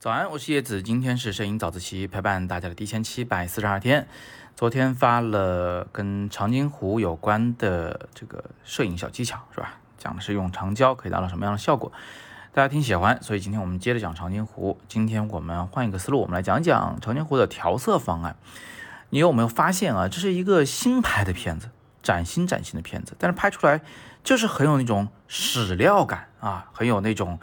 [0.00, 4.06] 早安，我是叶子，今天是摄影早自习陪伴大家的第一千七百四十二天。
[4.54, 9.80] 昨天发了跟长津湖有关的这个摄影小技巧，是吧？
[9.98, 11.90] 讲的是用长焦可以达到什么样的效果，
[12.52, 14.78] 大家挺喜欢，所以今天我们接着讲长津湖。
[14.86, 18.36] 今天我们换一个思路，我们来讲讲长津湖的调色方案。
[19.10, 20.06] 你有没有发现啊？
[20.06, 21.70] 这是一个新拍的片子，
[22.04, 23.80] 崭新崭新的片子，但是拍出来
[24.22, 27.40] 就是很有那种史料感啊，很有那种。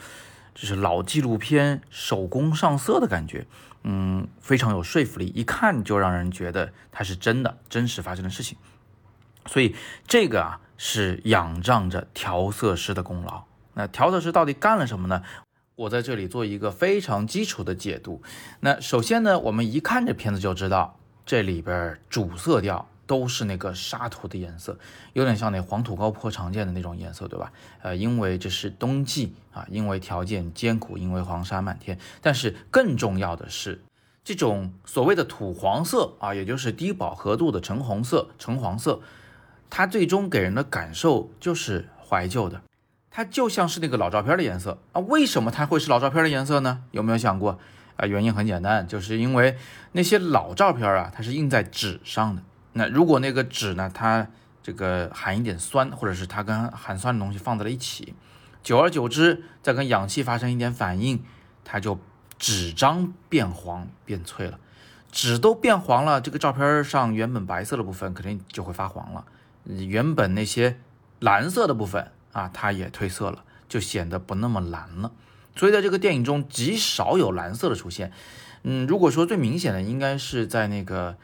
[0.55, 3.45] 就是老纪录片手工上色的感觉，
[3.83, 8.57] 嗯，非常有说服力，一看就让人觉得它是真的，真实发生的事情。
[9.45, 9.75] 所以
[10.07, 13.43] 这个啊是仰仗着调色师的功劳。
[13.73, 15.21] 那调色师到底干了什么呢？
[15.75, 18.23] 我在这里做一个非常基础的解读。
[18.61, 22.87] 那首先呢，我们一看这片子就知道这里边主色调。
[23.07, 24.75] 都是那个沙土的颜色，
[25.13, 27.53] 有点像那黄土高坡常见的那种颜色，对吧？
[27.83, 31.99] 呃，因为这是冬季啊，因为条件艰苦，因为黄沙漫天。
[32.19, 33.79] 但是更重要的是，
[34.23, 38.99] 这种所谓的土黄色啊，也就是低饱和度的橙红色、橙黄色，
[39.69, 42.63] 它最终给人的感受就是怀旧的，
[43.11, 45.01] 它就像是那个老照片的颜色啊。
[45.01, 46.81] 为什么它会是老照片的颜色呢？
[46.89, 47.59] 有没有想过
[47.95, 48.05] 啊？
[48.05, 49.57] 原因很简单，就是因为
[49.91, 52.41] 那些老照片啊，它是印在纸上的。
[52.73, 54.27] 那如果那个纸呢，它
[54.61, 58.13] 这个含一点酸，或者是它跟含酸的东西放在了一起，
[58.63, 61.23] 久而久之，再跟氧气发生一点反应，
[61.63, 61.99] 它就
[62.37, 64.59] 纸张变黄变脆了。
[65.11, 69.23] 纸都变黄了，这个照片上原本白色的部分肯定就会发黄了，
[69.63, 70.77] 原本那些
[71.19, 75.11] 蓝色的部分啊，它也褪色了，就显得不那么蓝了。
[75.55, 78.11] 所以在这个电影中极少有蓝色的出现。
[78.63, 81.17] 嗯，如果说最明显的，应该是在那个。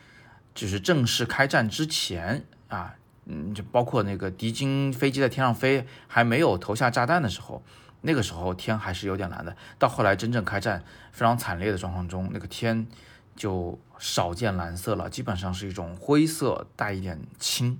[0.53, 7.63] 就是正式开战之前啊，嗯，就包括那个敌军飞机在天上飞，还没有投下炸弹的时候，
[8.01, 9.55] 那个时候天还是有点蓝的。
[9.79, 12.85] 到后来真正开战非常惨烈的状况中，那个天
[13.33, 17.79] 就少见蓝色了，基本上是一种灰色带一点青。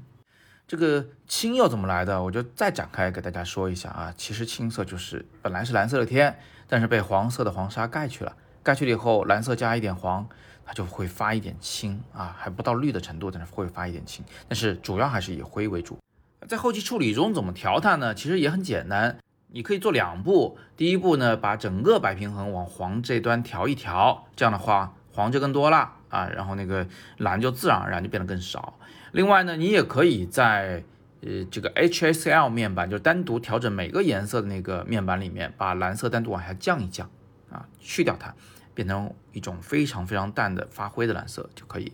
[0.72, 2.24] 这个青又怎么来的？
[2.24, 4.14] 我就再展开给大家说一下啊。
[4.16, 8.34] 其实青色就是本来是蓝色的天，但是被黄色的黄沙盖去了，
[8.64, 10.26] 盖去了以后，蓝色加一点黄。
[10.66, 14.24] 它就会发一点青啊，还不到绿的程度，但是会发一点青。
[14.48, 16.00] 但是主要还是以灰为主。
[16.48, 18.16] 在后期处理中怎么调它呢？
[18.16, 19.18] 其实也很简单，
[19.48, 20.58] 你可以做两步。
[20.78, 26.86] 第一步呢，把整个白平衡往黄这端调一调，这样的话黄就更多了啊，然后那个
[27.18, 28.78] 蓝就自然而然就变得更少。
[29.14, 30.84] 另外呢，你也可以在
[31.22, 37.10] 呃这个 HSL 面板，就单独调整每个颜色的那个面板里面，把蓝色单独往下降一降
[37.50, 38.36] 啊，去掉它。
[38.74, 41.92] 变成一种非常非常淡的发灰的蓝色就可以。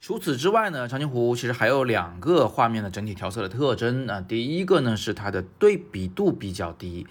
[0.00, 4.20] 除此之外呢，长津湖其实还有两个画面的整体调色的特征啊。
[4.20, 7.08] 第一个呢是它的对比度比较低，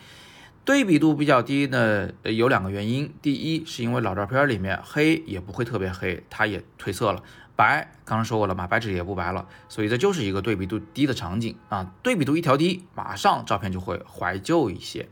[0.64, 3.14] 对比度比较低呢有两个原因。
[3.22, 7.24] 第一是因为老照片里面黑也不会特别黑，它也褪色了。
[7.56, 11.94] 白刚刚说过了嘛，白纸也不白了，所以这就是一个对比度低的场景啊。
[12.02, 15.08] 对比度一调低，马上照片就会怀旧一些。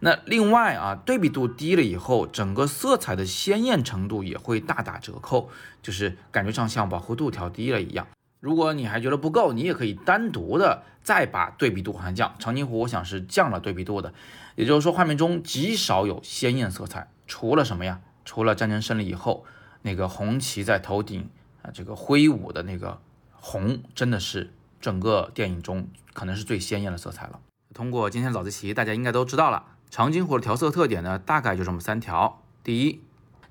[0.00, 5.50] 那另外啊，对比度低了以后，整个色彩的鲜艳程度也会大打折扣，
[5.82, 8.06] 就是感觉上像饱和度调低了一样。
[8.42, 12.34] 如果你还觉得不够，你也可以单独的再把对比度往下降。
[12.40, 14.12] 长津湖我想是降了对比度的，
[14.56, 18.00] 也就是说画面中极少有鲜艳色彩，除了什么呀？
[18.24, 19.44] 除了战争胜利以后
[19.82, 21.28] 那个红旗在头顶
[21.62, 23.00] 啊，这个挥舞的那个
[23.30, 27.38] 红，真的是整个电影中可能是最鲜艳的色彩了。
[27.72, 29.66] 通过今天早自习，大家应该都知道了。
[29.88, 33.00] 长津湖的调色特点呢，大概就这么三条：第一，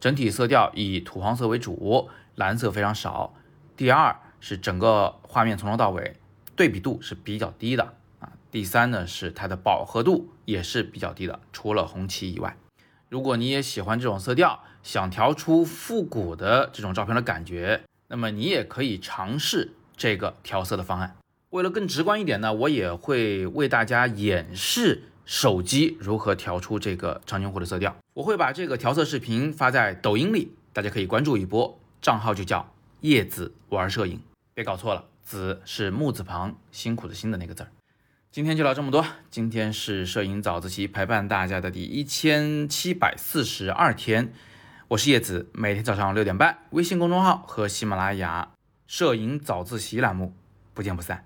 [0.02, 3.34] 整体色调以土黄色为主，蓝色非常少；
[3.78, 6.18] 第二是整个画面从头到尾
[6.58, 12.58] 对比度是比较低的啊；第三呢是它的饱和度也是比较低的，除了红旗以外。
[13.08, 21.16] 如果你也喜欢这种色调，想调出复古的这种照片的感觉，那么你也可以尝试这个调色的方案。
[21.52, 25.04] 为了更直观一点呢，我也会为大家演示。
[25.24, 27.96] 手机如何调出这个长津湖的色调？
[28.16, 34.20] 我会把这个调色视频发在抖音里，大家可以关注一波，账号就叫叶子玩摄影，
[34.62, 37.72] 别搞错了，子是木字旁，辛苦的辛的那个字儿。
[38.32, 44.32] 今天就聊这么多，今天是摄影早自习陪伴大家的第一千七百四十二天，
[44.90, 48.52] 我是叶子，每天早上六点半，微信公众号和喜马拉雅
[48.86, 50.36] 摄影早自习栏目
[50.76, 51.26] 不见不散。